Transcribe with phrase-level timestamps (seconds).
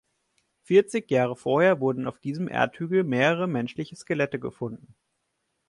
[0.63, 4.95] Vierzig Jahre vorher wurden auf diesem Erdhügel mehrere menschliche Skelette gefunden.